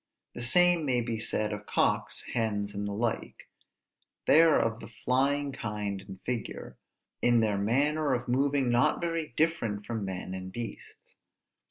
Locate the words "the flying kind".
4.79-6.01